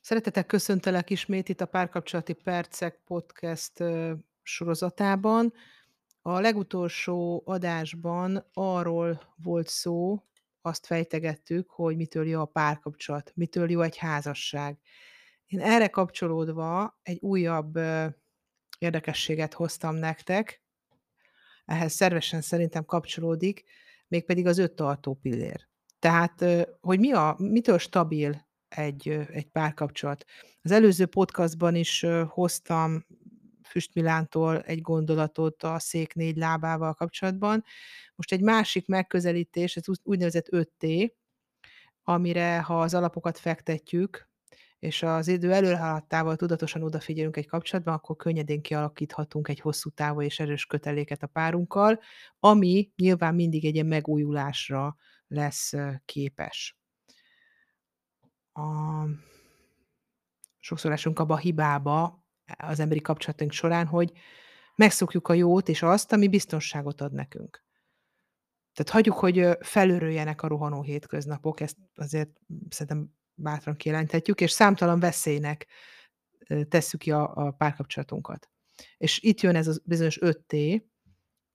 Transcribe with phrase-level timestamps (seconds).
[0.00, 3.84] Szeretettel köszöntelek ismét itt a Párkapcsolati Percek podcast
[4.42, 5.52] sorozatában.
[6.22, 10.24] A legutolsó adásban arról volt szó,
[10.62, 14.78] azt fejtegettük, hogy mitől jó a párkapcsolat, mitől jó egy házasság.
[15.46, 17.78] Én erre kapcsolódva egy újabb
[18.78, 20.62] érdekességet hoztam nektek,
[21.64, 23.64] ehhez szervesen szerintem kapcsolódik,
[24.08, 25.68] mégpedig az öt tartó pillér.
[25.98, 26.44] Tehát,
[26.80, 30.24] hogy mi a mitől stabil egy, egy párkapcsolat.
[30.62, 33.04] Az előző podcastban is, hoztam
[33.70, 37.64] Füst Milántól egy gondolatot a szék 4 lábával kapcsolatban.
[38.14, 41.10] Most egy másik megközelítés, ez úgynevezett 5T,
[42.02, 44.28] amire ha az alapokat fektetjük,
[44.78, 50.40] és az idő előrehaladtával tudatosan odafigyelünk egy kapcsolatban, akkor könnyedén kialakíthatunk egy hosszú távú és
[50.40, 52.00] erős köteléket a párunkkal,
[52.38, 55.72] ami nyilván mindig egy ilyen megújulásra lesz
[56.04, 56.79] képes.
[58.60, 59.06] A
[60.58, 62.24] sokszor esünk abba a hibába
[62.56, 64.12] az emberi kapcsolataink során, hogy
[64.74, 67.64] megszokjuk a jót és azt, ami biztonságot ad nekünk.
[68.72, 72.30] Tehát hagyjuk, hogy ö, felörüljenek a rohanó hétköznapok, ezt azért
[72.68, 75.66] szerintem bátran kijelenthetjük, és számtalan veszélynek
[76.68, 78.50] tesszük ki a, a párkapcsolatunkat.
[78.96, 80.82] És itt jön ez a bizonyos 5T,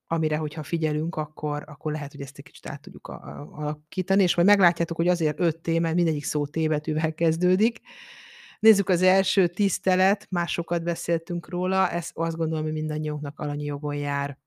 [0.08, 4.24] amire, hogyha figyelünk, akkor, akkor lehet, hogy ezt egy kicsit át tudjuk a, a, alakítani,
[4.24, 7.80] és majd meglátjátok, hogy azért 5T, mert mindegyik szó T betűvel kezdődik.
[8.60, 13.96] Nézzük az első, tisztelet, már sokat beszéltünk róla, ez azt gondolom, hogy mindannyiunknak alanyi jogon
[13.96, 14.38] jár.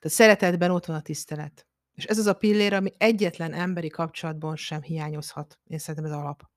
[0.00, 1.66] Tehát szeretetben ott van a tisztelet.
[1.94, 5.58] És ez az a pillér, ami egyetlen emberi kapcsolatban sem hiányozhat.
[5.64, 6.53] Én szerintem ez alap.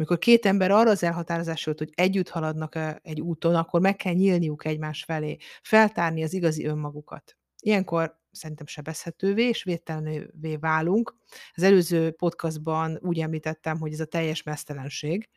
[0.00, 4.12] Amikor két ember arra az elhatározásra jut, hogy együtt haladnak egy úton, akkor meg kell
[4.12, 7.36] nyílniuk egymás felé, feltárni az igazi önmagukat.
[7.62, 11.16] Ilyenkor szerintem sebezhetővé és védtelenővé válunk.
[11.52, 15.28] Az előző podcastban úgy említettem, hogy ez a teljes mesztelenség.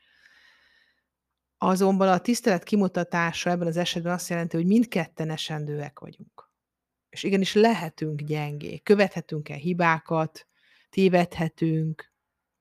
[1.58, 6.52] Azonban a tisztelet kimutatása ebben az esetben azt jelenti, hogy mindketten esendőek vagyunk.
[7.10, 10.48] És igenis lehetünk gyengék, követhetünk el hibákat,
[10.90, 12.12] tévedhetünk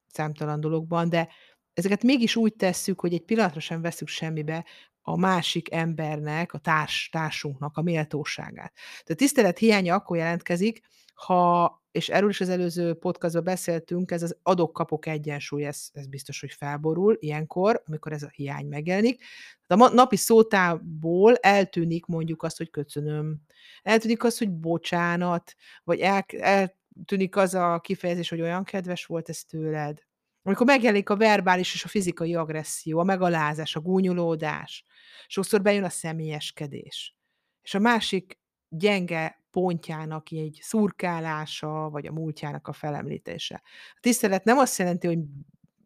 [0.07, 1.29] számtalan dologban, de
[1.75, 4.65] ezeket mégis úgy tesszük, hogy egy pillanatra sem veszük semmibe
[5.03, 8.73] a másik embernek, a társ, társunknak a méltóságát.
[8.75, 10.81] Tehát tisztelet hiánya akkor jelentkezik,
[11.15, 16.41] ha, és erről is az előző podcastban beszéltünk, ez az adok-kapok egyensúly, ez, ez biztos,
[16.41, 19.25] hogy felborul ilyenkor, amikor ez a hiány megjelenik.
[19.67, 23.41] A napi szótából eltűnik mondjuk azt, hogy köszönöm,
[23.83, 29.45] eltűnik az, hogy bocsánat, vagy el, eltűnik az a kifejezés, hogy olyan kedves volt ez
[29.45, 30.03] tőled.
[30.43, 34.85] Amikor megjelenik a verbális és a fizikai agresszió, a megalázás, a gúnyolódás,
[35.27, 37.17] sokszor bejön a személyeskedés.
[37.63, 38.39] És a másik
[38.69, 43.63] gyenge pontjának egy szurkálása, vagy a múltjának a felemlítése.
[43.95, 45.19] A tisztelet nem azt jelenti, hogy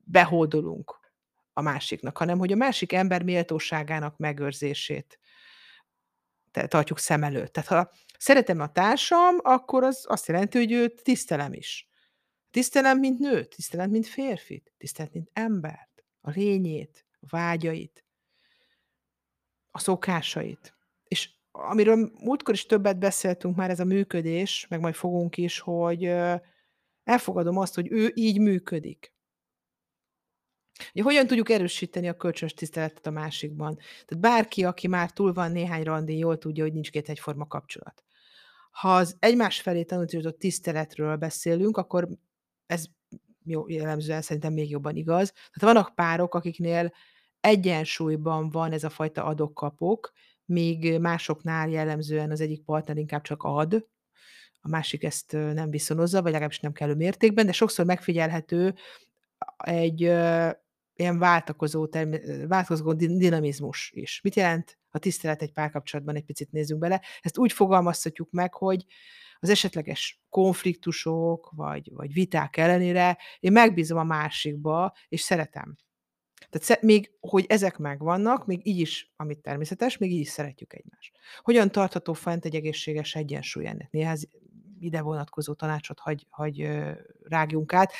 [0.05, 1.00] behódolunk
[1.53, 5.19] a másiknak, hanem hogy a másik ember méltóságának megőrzését
[6.50, 7.53] tartjuk szem előtt.
[7.53, 11.88] Tehát ha szeretem a társam, akkor az azt jelenti, hogy őt tisztelem is.
[12.56, 18.05] Tisztelem, mint nőt, tisztelem, mint férfit, tisztelem, mint embert, a lényét, a vágyait,
[19.71, 20.75] a szokásait.
[21.05, 26.05] És amiről múltkor is többet beszéltünk már, ez a működés, meg majd fogunk is, hogy
[27.05, 29.12] elfogadom azt, hogy ő így működik.
[30.94, 33.77] Ugye, hogyan tudjuk erősíteni a kölcsönös tiszteletet a másikban?
[33.77, 38.05] Tehát bárki, aki már túl van néhány randin, jól tudja, hogy nincs két egyforma kapcsolat.
[38.71, 42.09] Ha az egymás felé tanúsított tiszteletről beszélünk, akkor
[42.66, 42.84] ez
[43.44, 45.32] jó, jellemzően szerintem még jobban igaz.
[45.32, 46.93] Tehát vannak párok, akiknél
[47.41, 50.12] egyensúlyban van ez a fajta adok-kapok,
[50.44, 53.87] míg másoknál jellemzően az egyik partner inkább csak ad,
[54.60, 58.75] a másik ezt nem viszonozza, vagy legalábbis nem kellő mértékben, de sokszor megfigyelhető
[59.56, 60.00] egy
[60.97, 61.88] ilyen váltakozó,
[62.49, 64.21] változó din- dinamizmus is.
[64.22, 66.14] Mit jelent a tisztelet egy párkapcsolatban?
[66.16, 67.02] Egy picit nézzünk bele.
[67.20, 68.84] Ezt úgy fogalmazhatjuk meg, hogy
[69.38, 75.76] az esetleges konfliktusok vagy, vagy viták ellenére én megbízom a másikba, és szeretem.
[76.50, 81.16] Tehát még, hogy ezek megvannak, még így is, amit természetes, még így is szeretjük egymást.
[81.40, 83.90] Hogyan tartható fent egy egészséges egyensúly ennek?
[83.90, 84.22] Néha ez
[84.78, 86.69] ide vonatkozó tanácsot hagy, hagy
[87.22, 87.92] rágjunk át.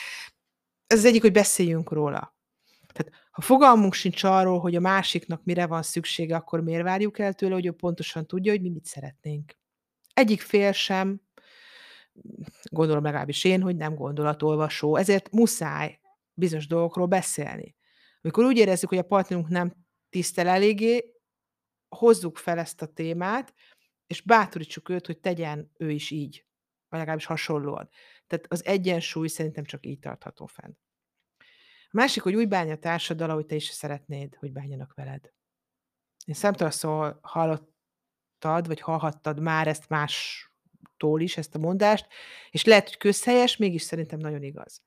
[0.87, 2.36] Ez az egyik, hogy beszéljünk róla.
[2.97, 7.33] Tehát ha fogalmunk sincs arról, hogy a másiknak mire van szüksége, akkor miért várjuk el
[7.33, 9.57] tőle, hogy ő pontosan tudja, hogy mi mit szeretnénk.
[10.15, 11.21] Egyik fél sem,
[12.71, 16.01] gondolom legalábbis én, hogy nem gondolatolvasó, ezért muszáj
[16.35, 17.77] bizonyos dolgokról beszélni.
[18.23, 19.73] Amikor úgy érezzük, hogy a partnerünk nem
[20.09, 21.15] tisztel eléggé,
[21.89, 23.55] hozzuk fel ezt a témát,
[24.07, 26.47] és bátorítsuk őt, hogy tegyen ő is így,
[26.89, 27.89] vagy legalábbis hasonlóan.
[28.27, 30.73] Tehát az egyensúly szerintem csak így tartható fenn.
[31.87, 35.33] A másik, hogy úgy bánja a társaddal, ahogy te is szeretnéd, hogy bánjanak veled.
[36.25, 42.07] Én számtalanszor hallottad, vagy hallhattad már ezt mástól is, ezt a mondást,
[42.51, 44.83] és lehet, hogy közhelyes, mégis szerintem nagyon igaz.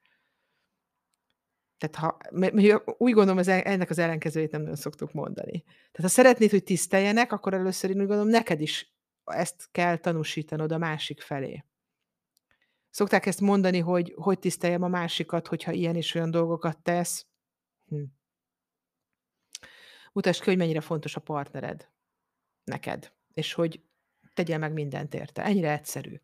[1.78, 2.18] Tehát ha,
[2.98, 5.64] úgy gondolom, ez ennek az ellenkezőjét nem nagyon szoktuk mondani.
[5.64, 8.94] Tehát ha szeretnéd, hogy tiszteljenek, akkor először én úgy gondolom, neked is
[9.24, 11.64] ezt kell tanúsítanod a másik felé.
[12.90, 17.28] Szokták ezt mondani, hogy hogy tiszteljem a másikat, hogyha ilyen és olyan dolgokat tesz.
[17.86, 18.04] Hm.
[20.12, 21.90] Mutasd ki, hogy mennyire fontos a partnered
[22.64, 23.82] neked, és hogy
[24.34, 25.44] tegyél meg mindent érte.
[25.44, 26.16] Ennyire egyszerű.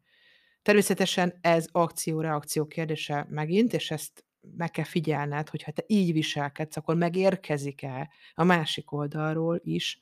[0.62, 4.26] Természetesen ez akció-reakció kérdése megint, és ezt
[4.58, 10.02] meg kell figyelned, hogyha te így viselkedsz, akkor megérkezik-e a másik oldalról is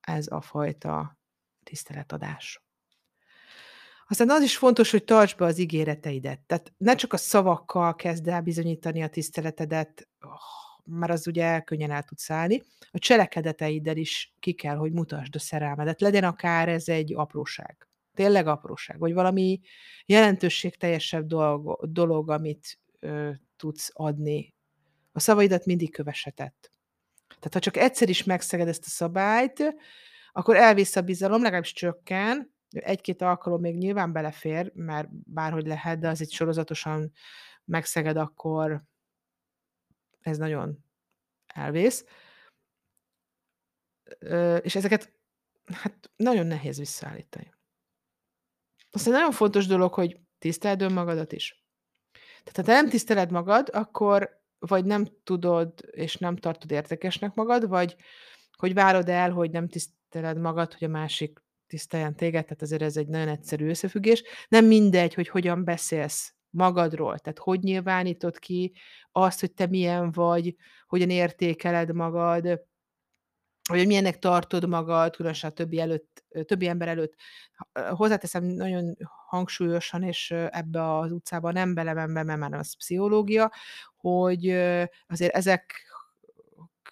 [0.00, 1.18] ez a fajta
[1.62, 2.62] tiszteletadás.
[4.10, 6.40] Aztán az is fontos, hogy tartsd be az ígéreteidet.
[6.40, 10.08] Tehát ne csak a szavakkal kezd el bizonyítani a tiszteletedet,
[10.84, 15.38] már az ugye könnyen el tudsz állni, a cselekedeteiddel is ki kell, hogy mutasd a
[15.38, 16.00] szerelmedet.
[16.00, 17.88] Legyen akár ez egy apróság.
[18.14, 19.60] Tényleg apróság, vagy valami
[20.06, 24.54] jelentőségteljesebb dolog, dolog amit ö, tudsz adni.
[25.12, 26.72] A szavaidat mindig köveshetett.
[27.28, 29.74] Tehát ha csak egyszer is megszeged ezt a szabályt,
[30.32, 36.08] akkor elvész a bizalom, legalábbis csökken, egy-két alkalom még nyilván belefér, mert bárhogy lehet, de
[36.08, 37.12] az egy sorozatosan
[37.64, 38.84] megszeged, akkor
[40.20, 40.84] ez nagyon
[41.46, 42.04] elvész.
[44.60, 45.12] És ezeket
[45.72, 47.54] hát nagyon nehéz visszaállítani.
[48.90, 51.64] Aztán nagyon fontos dolog, hogy tiszteld önmagadat is.
[52.12, 57.68] Tehát ha te nem tiszteled magad, akkor vagy nem tudod és nem tartod értékesnek magad,
[57.68, 57.96] vagy
[58.56, 62.96] hogy várod el, hogy nem tiszteled magad, hogy a másik tiszteljen téged, tehát azért ez
[62.96, 64.22] egy nagyon egyszerű összefüggés.
[64.48, 68.72] Nem mindegy, hogy hogyan beszélsz magadról, tehát hogy nyilvánítod ki
[69.12, 70.56] azt, hogy te milyen vagy,
[70.86, 72.60] hogyan értékeled magad,
[73.68, 77.14] hogy milyennek tartod magad, különösen a többi, előtt, többi ember előtt.
[77.90, 78.96] Hozzáteszem nagyon
[79.26, 83.52] hangsúlyosan, és ebbe az utcába nem belemenve, mert már az pszichológia,
[83.96, 84.48] hogy
[85.06, 85.89] azért ezek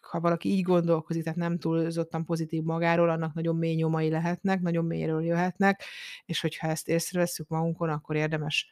[0.09, 4.85] ha valaki így gondolkozik, tehát nem túlzottan pozitív magáról, annak nagyon mély nyomai lehetnek, nagyon
[4.85, 5.85] mélyről jöhetnek,
[6.25, 8.69] és hogyha ezt észreveszünk magunkon, akkor érdemes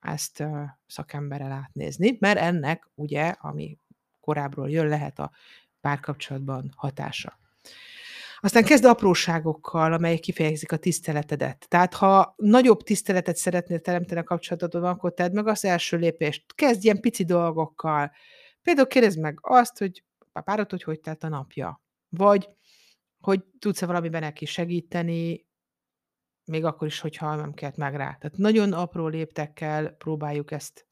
[0.00, 0.44] ezt
[0.86, 3.78] szakemberrel átnézni, mert ennek ugye, ami
[4.20, 5.30] korábbról jön, lehet a
[5.80, 7.38] párkapcsolatban hatása.
[8.42, 11.66] Aztán kezd apróságokkal, amelyek kifejezik a tiszteletedet.
[11.68, 16.44] Tehát, ha nagyobb tiszteletet szeretnél teremteni a kapcsolatodban, akkor tedd meg az első lépést.
[16.54, 18.12] Kezdj ilyen pici dolgokkal.
[18.62, 21.82] Például kérdezd meg azt, hogy a párod, hogy hogy telt a napja.
[22.08, 22.48] Vagy,
[23.18, 25.48] hogy tudsz-e valamiben neki segíteni,
[26.44, 28.16] még akkor is, hogyha nem kelt meg rá.
[28.16, 30.86] Tehát nagyon apró léptekkel próbáljuk ezt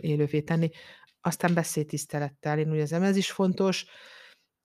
[0.00, 0.70] élővé tenni.
[1.20, 3.86] Aztán beszédtisztelettel, én érzem, ez is fontos.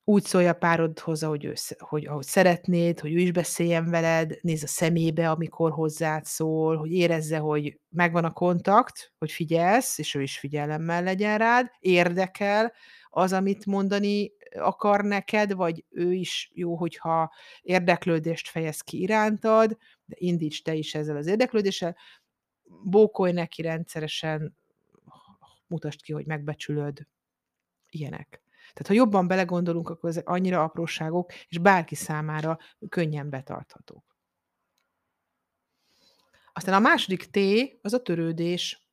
[0.09, 4.63] Úgy szólj a párodhoz, ahogy, ő, hogy, ahogy szeretnéd, hogy ő is beszéljen veled, nézz
[4.63, 10.21] a szemébe, amikor hozzád szól, hogy érezze, hogy megvan a kontakt, hogy figyelsz, és ő
[10.21, 12.73] is figyelemmel legyen rád, érdekel,
[13.09, 20.15] az, amit mondani akar neked, vagy ő is jó, hogyha érdeklődést fejez ki irántad, de
[20.19, 21.95] indíts te is ezzel az érdeklődéssel,
[22.83, 24.57] bókolj neki rendszeresen,
[25.67, 27.07] mutasd ki, hogy megbecsülöd,
[27.89, 28.41] ilyenek.
[28.73, 32.57] Tehát ha jobban belegondolunk, akkor ezek annyira apróságok, és bárki számára
[32.89, 34.17] könnyen betarthatók.
[36.53, 37.39] Aztán a második T
[37.81, 38.87] az a törődés.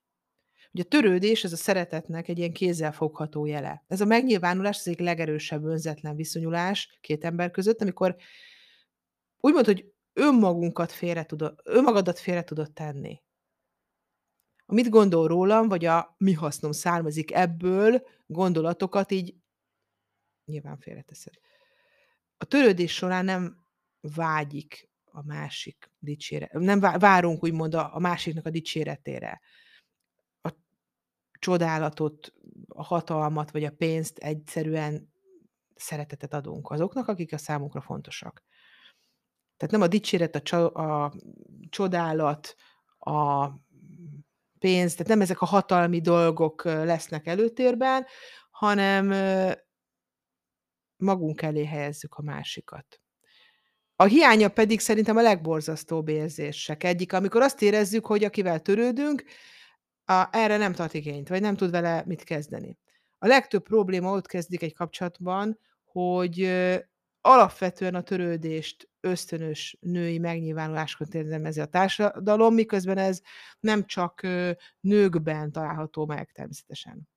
[0.73, 3.85] Ugye a törődés, ez a szeretetnek egy ilyen kézzelfogható jele.
[3.89, 8.17] Ez a megnyilvánulás az egyik legerősebb önzetlen viszonyulás két ember között, amikor
[9.37, 13.23] úgy mondod, hogy önmagunkat félre tudod, önmagadat félre tudod tenni.
[14.67, 19.35] A mit gondol rólam, vagy a mi hasznom származik ebből gondolatokat így
[20.47, 21.35] nyilván félreteszed.
[22.37, 23.57] A törődés során nem
[24.01, 29.41] vágyik a másik dicsére, nem várunk úgymond a, a másiknak a dicséretére
[31.39, 32.33] csodálatot,
[32.69, 35.13] a hatalmat vagy a pénzt egyszerűen
[35.75, 38.45] szeretetet adunk azoknak, akik a számunkra fontosak.
[39.57, 41.15] Tehát nem a dicséret, a, cso- a
[41.69, 42.55] csodálat,
[42.99, 43.49] a
[44.59, 48.07] pénz, tehát nem ezek a hatalmi dolgok lesznek előtérben,
[48.51, 49.11] hanem
[50.97, 53.01] magunk elé helyezzük a másikat.
[53.97, 59.25] A hiánya pedig szerintem a legborzasztóbb érzések egyik, amikor azt érezzük, hogy akivel törődünk,
[60.05, 62.79] a, erre nem tart igényt, vagy nem tud vele mit kezdeni.
[63.19, 66.51] A legtöbb probléma ott kezdik egy kapcsolatban, hogy
[67.21, 73.21] alapvetően a törődést ösztönös női megnyilvánulásként érdemezi a társadalom, miközben ez
[73.61, 74.27] nem csak
[74.81, 77.09] nőkben található meg természetesen.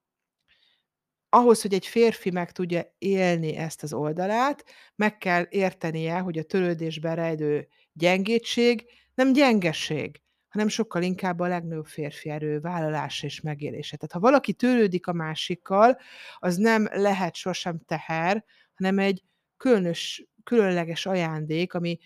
[1.29, 6.43] Ahhoz, hogy egy férfi meg tudja élni ezt az oldalát, meg kell értenie, hogy a
[6.43, 13.97] törődésben rejlő gyengétség nem gyengeség, hanem sokkal inkább a legnagyobb férfi erő vállalása és megélése.
[13.97, 15.97] Tehát ha valaki törődik a másikkal,
[16.37, 19.23] az nem lehet sosem teher, hanem egy
[19.57, 21.99] különös, különleges ajándék, ami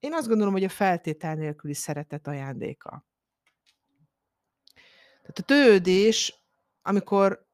[0.00, 3.06] én azt gondolom, hogy a feltétel nélküli szeretet ajándéka.
[5.20, 6.34] Tehát a törődés,
[6.82, 7.47] amikor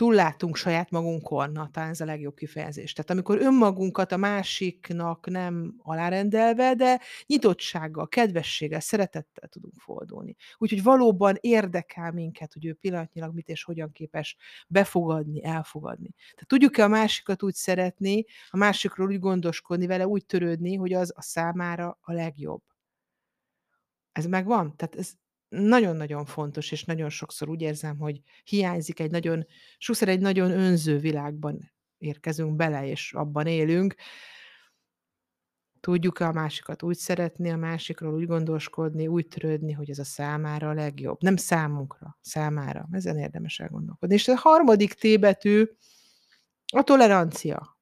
[0.00, 2.92] túllátunk saját magunkon, na, talán ez a legjobb kifejezés.
[2.92, 10.36] Tehát amikor önmagunkat a másiknak nem alárendelve, de nyitottsággal, kedvességgel, szeretettel tudunk fordulni.
[10.58, 14.36] Úgyhogy valóban érdekel minket, hogy ő pillanatnyilag mit és hogyan képes
[14.68, 16.14] befogadni, elfogadni.
[16.30, 21.12] Tehát tudjuk-e a másikat úgy szeretni, a másikról úgy gondoskodni, vele úgy törődni, hogy az
[21.16, 22.62] a számára a legjobb.
[24.12, 24.76] Ez megvan?
[24.76, 25.12] Tehát ez,
[25.50, 29.46] nagyon-nagyon fontos, és nagyon sokszor úgy érzem, hogy hiányzik egy nagyon
[29.78, 33.94] sokszor egy nagyon önző világban érkezünk bele, és abban élünk.
[35.80, 40.68] Tudjuk-e a másikat úgy szeretni, a másikról úgy gondoskodni, úgy törődni, hogy ez a számára
[40.68, 41.22] a legjobb.
[41.22, 42.88] Nem számunkra, számára.
[42.92, 44.14] Ezen érdemes elgondolkodni.
[44.14, 45.64] És a harmadik T-betű
[46.72, 47.78] a tolerancia,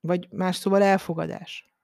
[0.00, 1.75] vagy más szóval elfogadás.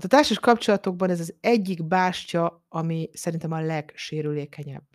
[0.00, 4.88] Tehát a társas kapcsolatokban ez az egyik bástya, ami szerintem a legsérülékenyebb.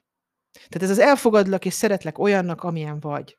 [0.52, 3.38] Tehát ez az elfogadlak és szeretlek olyannak, amilyen vagy.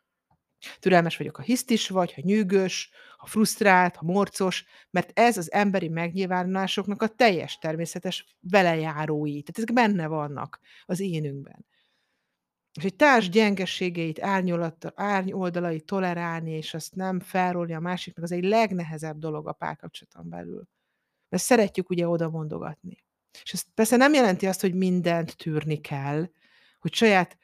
[0.78, 5.88] Türelmes vagyok, ha hisztis vagy, ha nyűgös, ha frusztrált, ha morcos, mert ez az emberi
[5.88, 9.42] megnyilvánulásoknak a teljes természetes velejárói.
[9.42, 11.66] Tehát ezek benne vannak az énünkben.
[12.78, 14.22] És egy társ gyengeségeit,
[14.94, 20.68] árnyoldalait tolerálni, és azt nem felrólni a másiknak, az egy legnehezebb dolog a párkapcsolaton belül.
[21.28, 23.04] Mert szeretjük ugye oda mondogatni.
[23.42, 26.28] És ez persze nem jelenti azt, hogy mindent tűrni kell,
[26.78, 27.38] hogy saját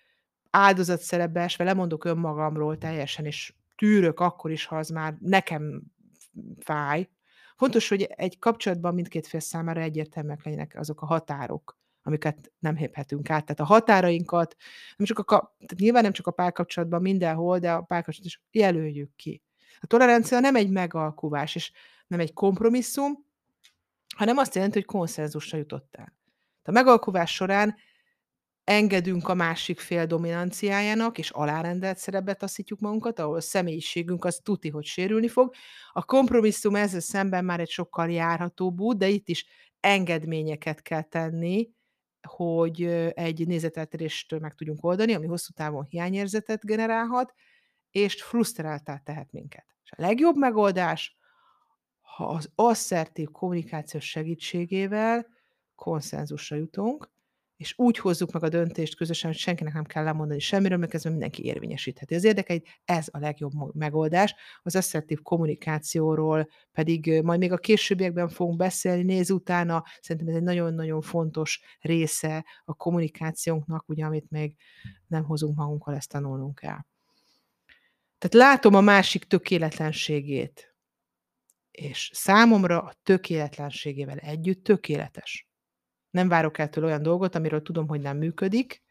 [0.51, 5.83] áldozatszerepbe esve lemondok önmagamról teljesen, és tűrök akkor is, ha az már nekem
[6.61, 7.09] fáj.
[7.57, 13.31] Fontos, hogy egy kapcsolatban mindkét fél számára egyértelműek legyenek azok a határok, amiket nem héphetünk
[13.31, 13.45] át.
[13.45, 14.57] Tehát a határainkat,
[14.97, 15.25] nem csak a,
[15.59, 19.43] tehát nyilván nem csak a párkapcsolatban mindenhol, de a párkapcsolatban is jelöljük ki.
[19.81, 21.73] A tolerancia nem egy megalkuvás, és
[22.07, 23.25] nem egy kompromisszum,
[24.17, 26.17] hanem azt jelenti, hogy konszenzusra jutottál.
[26.63, 27.75] A megalkovás során
[28.65, 34.69] engedünk a másik fél dominanciájának, és alárendelt szerepbe taszítjuk magunkat, ahol a személyiségünk az tuti,
[34.69, 35.55] hogy sérülni fog.
[35.93, 39.47] A kompromisszum ezzel szemben már egy sokkal járhatóbb út, de itt is
[39.81, 41.71] engedményeket kell tenni,
[42.29, 42.83] hogy
[43.15, 47.33] egy nézeteltérést meg tudjunk oldani, ami hosszú távon hiányérzetet generálhat,
[47.91, 49.67] és frusztráltá tehet minket.
[49.85, 51.17] És a legjobb megoldás
[52.17, 55.27] ha az asszertív kommunikáció segítségével
[55.75, 57.11] konszenzusra jutunk,
[57.57, 61.11] és úgy hozzuk meg a döntést közösen, hogy senkinek nem kell lemondani semmiről, mert ezzel
[61.11, 62.69] mindenki érvényesítheti az érdekeit.
[62.85, 64.35] Ez a legjobb megoldás.
[64.63, 69.85] Az asszertív kommunikációról pedig majd még a későbbiekben fogunk beszélni, néz utána.
[70.01, 74.57] Szerintem ez egy nagyon-nagyon fontos része a kommunikációnknak, ugye, amit még
[75.07, 76.85] nem hozunk magunkkal, ezt tanulnunk kell.
[78.19, 80.72] Tehát látom a másik tökéletlenségét,
[81.73, 85.49] és számomra a tökéletlenségével együtt tökéletes.
[86.11, 88.83] Nem várok el tőle olyan dolgot, amiről tudom, hogy nem működik.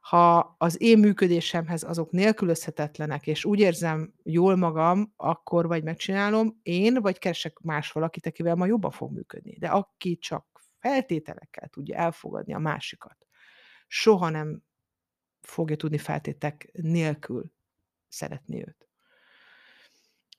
[0.00, 6.94] Ha az én működésemhez azok nélkülözhetetlenek, és úgy érzem jól magam, akkor vagy megcsinálom én,
[6.94, 9.58] vagy keresek más valakit, akivel ma jobban fog működni.
[9.58, 10.46] De aki csak
[10.78, 13.26] feltételekkel tudja elfogadni a másikat,
[13.86, 14.62] soha nem
[15.40, 17.52] fogja tudni feltétek nélkül
[18.08, 18.89] szeretni őt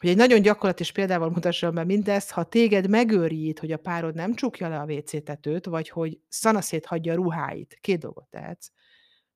[0.01, 4.33] hogy egy nagyon gyakorlatos példával mutassam be mindezt, ha téged megőrít, hogy a párod nem
[4.33, 8.71] csukja le a WC tetőt, vagy hogy szanaszét hagyja a ruháit, két dolgot tehetsz.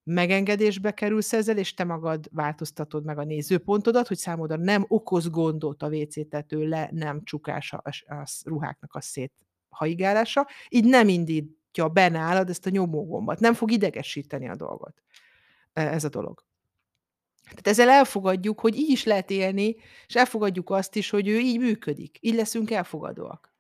[0.04, 5.84] Megengedésbe kerülsz ezzel, és te magad változtatod meg a nézőpontodat, hogy számodra nem okoz gondot
[5.84, 9.34] a WC tető le nem csukása a, ruháknak a szét
[9.70, 15.04] haigálása, így nem indítja be nálad ezt a nyomógombat, nem fog idegesíteni a dolgot.
[15.74, 16.44] E, ez a dolog.
[17.50, 19.75] Tehát ezzel elfogadjuk, hogy így is lehet élni,
[20.08, 22.18] és elfogadjuk azt is, hogy ő így működik.
[22.22, 23.54] Így leszünk elfogadóak.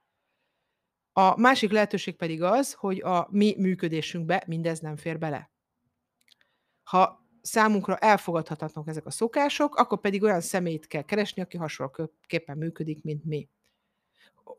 [1.11, 5.51] A másik lehetőség pedig az, hogy a mi működésünkbe mindez nem fér bele.
[6.83, 13.03] Ha számunkra elfogadhatatlanok ezek a szokások, akkor pedig olyan személyt kell keresni, aki hasonlóképpen működik,
[13.03, 13.49] mint mi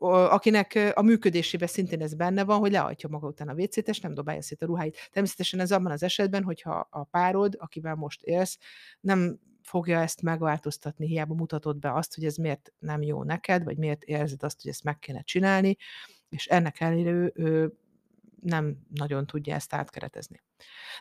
[0.09, 4.13] akinek a működésében szintén ez benne van, hogy leadja maga után a WC-t, és nem
[4.13, 5.09] dobálja szét a ruháit.
[5.11, 8.57] Természetesen ez abban az esetben, hogyha a párod, akivel most élsz,
[8.99, 13.77] nem fogja ezt megváltoztatni, hiába mutatod be azt, hogy ez miért nem jó neked, vagy
[13.77, 15.77] miért érzed azt, hogy ezt meg kéne csinálni,
[16.29, 17.73] és ennek ellenére ő,
[18.41, 20.41] nem nagyon tudja ezt átkeretezni.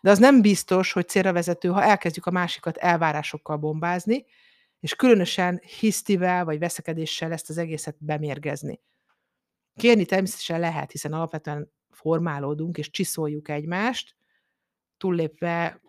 [0.03, 4.25] De az nem biztos, hogy célra vezető, ha elkezdjük a másikat elvárásokkal bombázni,
[4.87, 8.81] és különösen hisztivel vagy veszekedéssel ezt az egészet bemérgezni.
[9.75, 14.17] Kérni természetesen lehet, hiszen alapvetően formálódunk és csiszoljuk egymást,
[14.97, 15.81] túllépve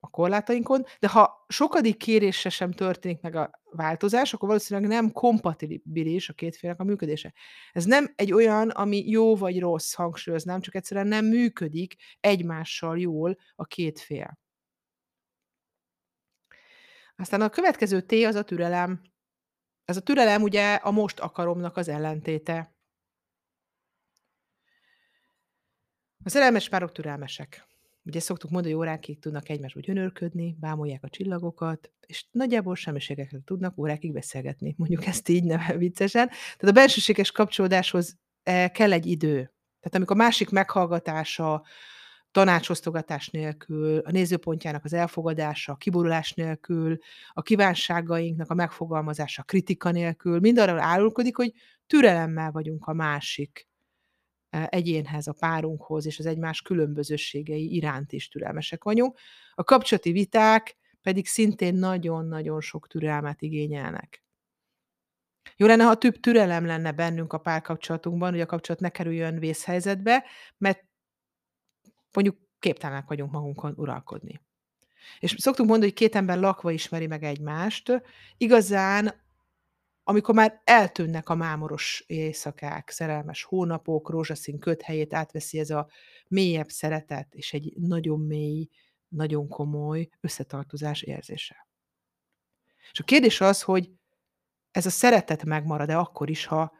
[0.00, 6.28] a korlátainkon, de ha sokadik kérésre sem történik meg a változás, akkor valószínűleg nem kompatibilis
[6.28, 7.32] a két félnek a működése.
[7.72, 13.36] Ez nem egy olyan, ami jó vagy rossz, hangsúlyoznám, csak egyszerűen nem működik egymással jól
[13.54, 14.38] a két fél.
[17.20, 19.00] Aztán a következő T az a türelem.
[19.84, 22.74] Ez a türelem ugye a most akaromnak az ellentéte.
[26.24, 27.68] A szerelmes párok türelmesek.
[28.04, 33.78] Ugye szoktuk mondani, hogy órákig tudnak egymásba gyönyörködni, bámulják a csillagokat, és nagyjából semmiségekre tudnak
[33.78, 34.74] órákig beszélgetni.
[34.78, 36.28] Mondjuk ezt így neve viccesen.
[36.28, 39.34] Tehát a bensőséges kapcsolódáshoz eh, kell egy idő.
[39.80, 41.64] Tehát amikor a másik meghallgatása,
[42.30, 46.98] tanácsosztogatás nélkül, a nézőpontjának az elfogadása, a kiborulás nélkül,
[47.32, 51.52] a kívánságainknak a megfogalmazása, a kritika nélkül, mind arra árulkodik, hogy
[51.86, 53.68] türelemmel vagyunk a másik
[54.50, 59.18] egyénhez, a párunkhoz és az egymás különbözőségei iránt is türelmesek vagyunk.
[59.54, 64.24] A kapcsolati viták pedig szintén nagyon-nagyon sok türelmet igényelnek.
[65.56, 70.24] Jó lenne, ha több türelem lenne bennünk a párkapcsolatunkban, hogy a kapcsolat ne kerüljön vészhelyzetbe,
[70.58, 70.84] mert
[72.12, 74.40] mondjuk képtelenek vagyunk magunkon uralkodni.
[75.18, 78.02] És szoktunk mondani, hogy két ember lakva ismeri meg egymást.
[78.36, 79.28] Igazán
[80.10, 85.88] amikor már eltűnnek a mámoros éjszakák, szerelmes hónapok, rózsaszín köthelyét átveszi ez a
[86.28, 88.68] mélyebb szeretet, és egy nagyon mély,
[89.08, 91.68] nagyon komoly összetartozás érzése.
[92.92, 93.90] És a kérdés az, hogy
[94.70, 96.72] ez a szeretet megmarad-e akkor is, ha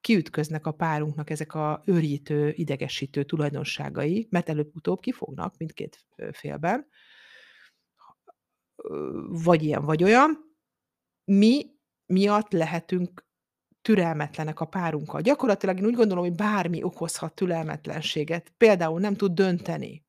[0.00, 6.86] kiütköznek a párunknak ezek a őrítő, idegesítő tulajdonságai, mert előbb-utóbb kifognak mindkét félben,
[9.28, 10.38] vagy ilyen, vagy olyan.
[11.24, 11.66] Mi
[12.06, 13.28] miatt lehetünk
[13.82, 15.20] türelmetlenek a párunkkal.
[15.20, 18.52] Gyakorlatilag én úgy gondolom, hogy bármi okozhat türelmetlenséget.
[18.56, 20.04] Például nem tud dönteni.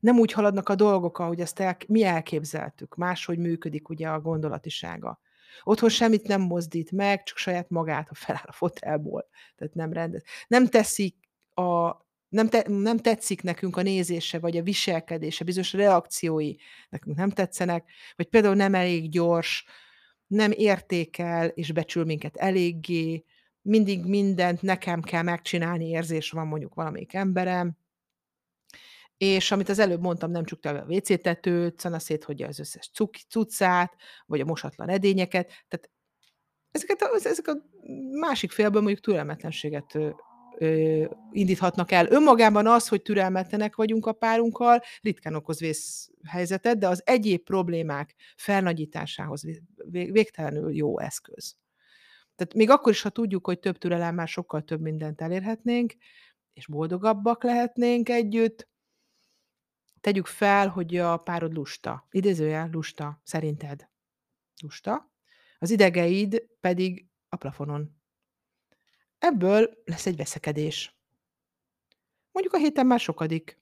[0.00, 2.96] Nem úgy haladnak a dolgok, ahogy ezt el, mi elképzeltük.
[2.96, 5.20] Máshogy működik ugye a gondolatisága.
[5.62, 9.28] Otthon semmit nem mozdít meg, csak saját magát, ha feláll a fotelból.
[9.56, 10.22] Tehát nem rendez.
[10.48, 11.16] Nem teszik
[11.54, 16.54] a nem, te, nem tetszik nekünk a nézése, vagy a viselkedése, bizonyos reakciói
[16.88, 19.64] nekünk nem tetszenek, vagy például nem elég gyors,
[20.26, 23.24] nem értékel és becsül minket eléggé,
[23.62, 27.76] mindig mindent nekem kell megcsinálni, érzés van mondjuk valamelyik emberem,
[29.20, 32.90] és amit az előbb mondtam, nem csukta a WC tetőt, szanaszét hogy az összes
[33.28, 33.94] cuccát,
[34.26, 35.90] vagy a mosatlan edényeket, tehát
[36.70, 37.52] ezeket a, ezek a
[38.10, 39.98] másik félből mondjuk türelmetlenséget
[41.30, 42.06] indíthatnak el.
[42.10, 49.42] Önmagában az, hogy türelmetlenek vagyunk a párunkkal, ritkán okoz vészhelyzetet, de az egyéb problémák felnagyításához
[49.90, 51.56] végtelenül jó eszköz.
[52.36, 55.92] Tehát még akkor is, ha tudjuk, hogy több türelemmel sokkal több mindent elérhetnénk,
[56.52, 58.68] és boldogabbak lehetnénk együtt,
[60.00, 62.06] tegyük fel, hogy a párod lusta.
[62.10, 63.88] Idézőjel lusta, szerinted.
[64.62, 65.12] Lusta.
[65.58, 68.00] Az idegeid pedig a plafonon
[69.20, 70.98] Ebből lesz egy veszekedés.
[72.32, 73.58] Mondjuk a héten már sokadik.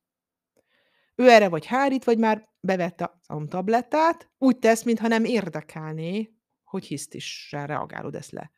[1.14, 6.84] Ő erre vagy hárít, vagy már bevette a tablettát, úgy tesz, mintha nem érdekelné, hogy
[6.84, 8.50] hisztissel reagálod ezt le.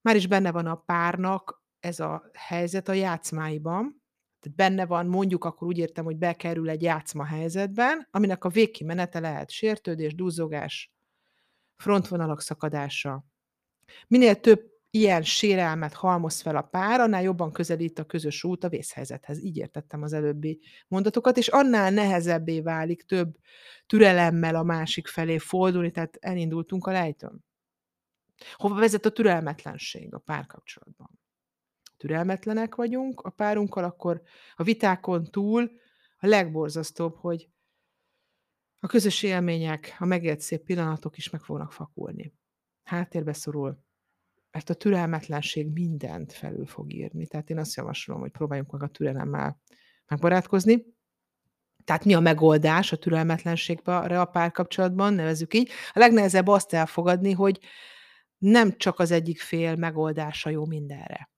[0.00, 3.99] Már is benne van a párnak ez a helyzet a játszmáiban,
[4.40, 9.20] tehát benne van, mondjuk akkor úgy értem, hogy bekerül egy játszma helyzetben, aminek a végkimenete
[9.20, 10.92] lehet sértődés, duzzogás,
[11.76, 13.24] frontvonalak szakadása.
[14.06, 18.68] Minél több ilyen sérelmet halmoz fel a pár, annál jobban közelít a közös út a
[18.68, 19.44] vészhelyzethez.
[19.44, 23.36] Így értettem az előbbi mondatokat, és annál nehezebbé válik több
[23.86, 27.44] türelemmel a másik felé fordulni, tehát elindultunk a lejtőn.
[28.54, 31.19] Hova vezet a türelmetlenség a párkapcsolatban?
[32.00, 34.22] Türelmetlenek vagyunk a párunkkal, akkor
[34.56, 35.70] a vitákon túl
[36.18, 37.48] a legborzasztóbb, hogy
[38.78, 42.34] a közös élmények, a megélt szép pillanatok is meg fognak fakulni.
[42.82, 43.84] Háttérbe szorul
[44.50, 47.26] mert a türelmetlenség mindent felül fog írni.
[47.26, 49.60] Tehát én azt javasolom, hogy próbáljunk meg a türelemmel
[50.06, 50.84] megbarátkozni.
[51.84, 55.70] Tehát mi a megoldás a türelmetlenségre a párkapcsolatban, nevezük így.
[55.92, 57.58] A legnehezebb azt elfogadni, hogy
[58.38, 61.30] nem csak az egyik fél megoldása jó mindenre.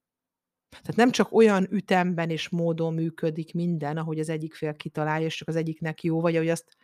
[0.80, 5.37] Tehát nem csak olyan ütemben és módon működik minden, ahogy az egyik fél kitalálja, és
[5.37, 6.76] csak az egyiknek jó, vagy ahogy azt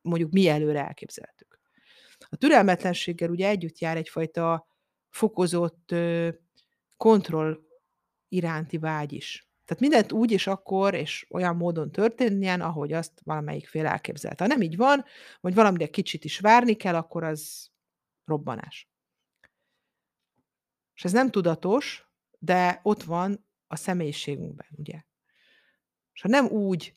[0.00, 1.60] mondjuk mi előre elképzeltük.
[2.28, 4.66] A türelmetlenséggel ugye együtt jár egyfajta
[5.08, 5.94] fokozott
[6.96, 7.60] kontroll
[8.28, 9.48] iránti vágy is.
[9.64, 14.44] Tehát mindent úgy és akkor és olyan módon történjen, ahogy azt valamelyik fél elképzelte.
[14.44, 15.04] Ha nem így van,
[15.40, 17.70] vagy valamire kicsit is várni kell, akkor az
[18.24, 18.90] robbanás.
[20.94, 22.07] És ez nem tudatos,
[22.38, 25.02] de ott van a személyiségünkben, ugye?
[26.12, 26.92] És ha nem úgy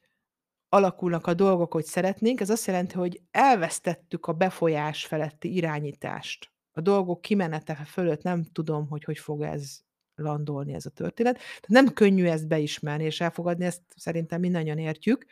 [0.69, 6.51] alakulnak a dolgok, hogy szeretnénk, ez azt jelenti, hogy elvesztettük a befolyás feletti irányítást.
[6.71, 9.79] A dolgok kimenete fölött nem tudom, hogy hogy fog ez
[10.15, 11.33] landolni ez a történet.
[11.33, 15.25] Tehát nem könnyű ezt beismerni és elfogadni, ezt szerintem mindannyian értjük.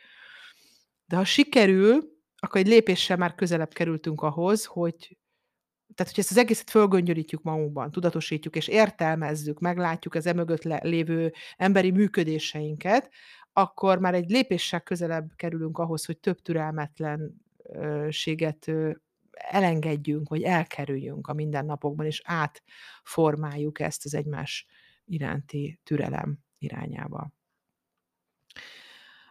[1.06, 5.18] De ha sikerül, akkor egy lépéssel már közelebb kerültünk ahhoz, hogy
[6.00, 11.92] tehát, hogy ezt az egészet fölgöngyörítjük magunkban, tudatosítjuk és értelmezzük, meglátjuk az emögött lévő emberi
[11.92, 13.10] működéseinket,
[13.54, 18.72] akkor már egy lépéssel közelebb kerülünk ahhoz, hogy több türelmetlenséget
[19.32, 24.68] elengedjünk, vagy elkerüljünk a mindennapokban, és átformáljuk ezt az egymás
[25.06, 27.32] iránti türelem irányába.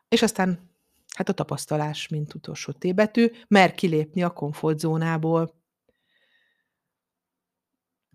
[0.09, 0.70] És aztán
[1.16, 5.58] hát a tapasztalás, mint utolsó tébetű, mer kilépni a komfortzónából.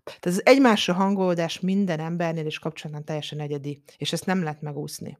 [0.04, 5.18] Tehát az egymásra hangolódás minden embernél és kapcsolatban teljesen egyedi, és ezt nem lehet megúszni.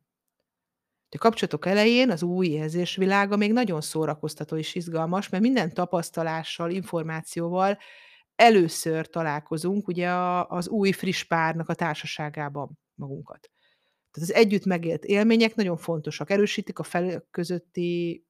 [1.08, 7.78] A kapcsolatok elején az új érzésvilága még nagyon szórakoztató és izgalmas, mert minden tapasztalással, információval
[8.34, 13.50] először találkozunk ugye a, az új friss párnak a társaságában magunkat.
[14.10, 18.24] Tehát az együtt megélt élmények nagyon fontosak, erősítik a fel közötti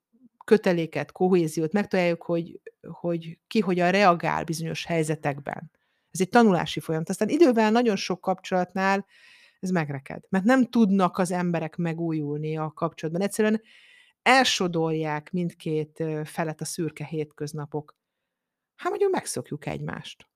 [0.45, 5.71] köteléket, kohéziót, megtaláljuk, hogy, hogy ki hogyan reagál bizonyos helyzetekben.
[6.14, 7.09] Ez egy tanulási folyamat.
[7.09, 9.07] Aztán idővel nagyon sok kapcsolatnál
[9.61, 10.22] ez megreked.
[10.29, 13.22] Mert nem tudnak az emberek megújulni a kapcsolatban.
[13.22, 13.62] Egyszerűen
[14.22, 17.96] elsodolják mindkét felet a szürke hétköznapok.
[18.74, 20.29] Hát mondjuk megszokjuk egymást.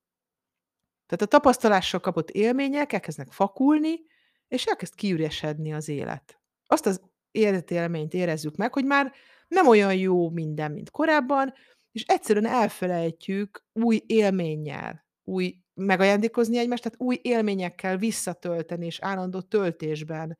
[1.06, 4.00] Tehát a tapasztalással kapott élmények elkezdnek fakulni,
[4.48, 6.40] és elkezd kiüresedni az élet.
[6.66, 9.12] Azt az életélményt érezzük meg, hogy már
[9.48, 11.54] nem olyan jó minden, mint korábban,
[11.92, 20.38] és egyszerűen elfelejtjük új élménnyel, új megajándékozni egymást, tehát új élményekkel visszatölteni és állandó töltésben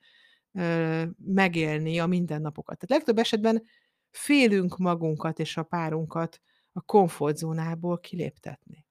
[0.53, 2.79] ö, megélni a mindennapokat.
[2.79, 3.63] Tehát legtöbb esetben
[4.11, 6.41] félünk magunkat és a párunkat
[6.73, 8.87] a komfortzónából kiléptetni.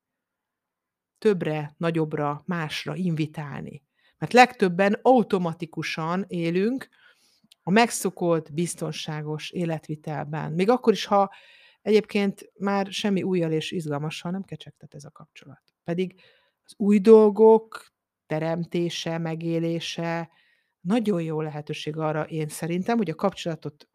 [1.17, 3.83] Többre, nagyobbra, másra invitálni.
[4.17, 6.87] Mert legtöbben automatikusan élünk
[7.63, 10.51] a megszokott, biztonságos életvitelben.
[10.51, 11.33] Még akkor is, ha
[11.81, 15.66] egyébként már semmi újjal és izgalmassal nem kecsegtet ez a kapcsolat.
[15.87, 16.21] Pedig
[16.63, 17.93] az új dolgok
[18.25, 20.29] teremtése, megélése
[20.81, 23.89] nagyon jó lehetőség arra én szerintem, hogy a kapcsolatot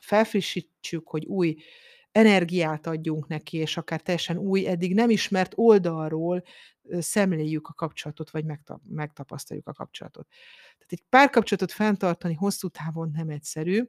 [0.00, 1.56] felfrissítsük, hogy új
[2.12, 6.42] energiát adjunk neki, és akár teljesen új, eddig nem ismert oldalról
[6.98, 8.44] szemléljük a kapcsolatot, vagy
[8.88, 10.26] megtapasztaljuk a kapcsolatot.
[10.78, 13.82] Tehát egy párkapcsolatot fenntartani hosszú távon nem egyszerű,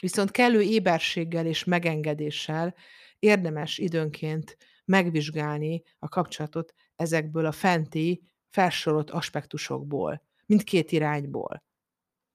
[0.00, 2.74] viszont kellő éberséggel és megengedéssel
[3.18, 4.56] érdemes időnként
[4.92, 11.64] megvizsgálni a kapcsolatot ezekből a fenti felsorolt aspektusokból, mindkét irányból.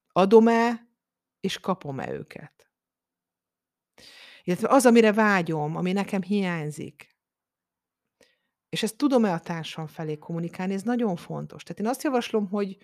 [0.08, 0.88] Adom-e
[1.40, 2.70] és kapom-e őket?
[4.44, 7.16] Illetve az, amire vágyom, ami nekem hiányzik,
[8.70, 11.64] és ezt tudom-e a társam felé kommunikálni, ez nagyon fontos.
[11.64, 12.78] Tehát én azt javaslom, hogy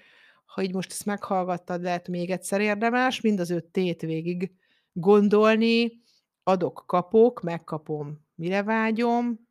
[0.45, 4.51] ha így most ezt meghallgattad, lehet még egyszer érdemes, mind az öt tét végig
[4.91, 6.01] gondolni,
[6.43, 9.47] adok, kapok, megkapom, mire vágyom,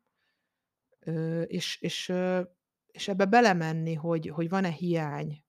[1.45, 2.13] és, és,
[2.87, 5.43] és ebbe belemenni, hogy, hogy van-e hiány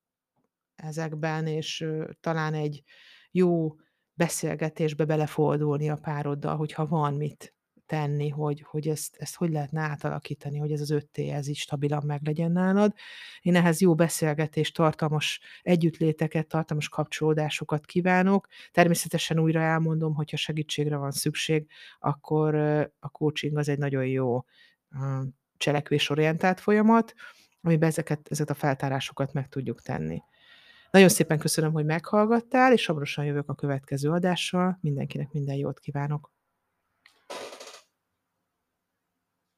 [0.75, 1.85] ezekben, és
[2.19, 2.83] talán egy
[3.31, 3.75] jó
[4.13, 10.57] beszélgetésbe belefordulni a pároddal, hogyha van mit tenni, hogy, hogy ezt, ezt hogy lehetne átalakítani,
[10.57, 12.93] hogy ez az 5 ez így stabilan meg legyen nálad.
[13.41, 18.47] Én ehhez jó beszélgetés, tartalmas együttléteket, tartalmas kapcsolódásokat kívánok.
[18.71, 21.67] Természetesen újra elmondom, hogyha segítségre van szükség,
[21.99, 22.55] akkor
[22.99, 24.43] a coaching az egy nagyon jó
[25.57, 27.13] cselekvésorientált folyamat,
[27.61, 30.21] amiben ezeket, ezeket a feltárásokat meg tudjuk tenni.
[30.91, 34.77] Nagyon szépen köszönöm, hogy meghallgattál, és hamarosan jövök a következő adással.
[34.81, 36.34] Mindenkinek minden jót kívánok!